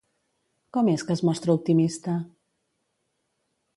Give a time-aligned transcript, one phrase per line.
[0.77, 2.17] Com és que es mostra optimista?